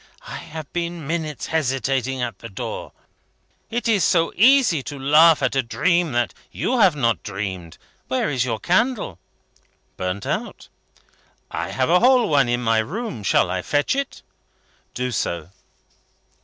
[0.27, 2.91] I have been minutes hesitating at the door.
[3.69, 7.77] It is so easy to laugh at a dream that you have not dreamed.
[8.07, 9.19] Where is your candle?"
[9.97, 10.69] "Burnt out."
[11.51, 13.21] "I have a whole one in my room.
[13.21, 14.23] Shall I fetch it?"
[14.95, 15.51] "Do so."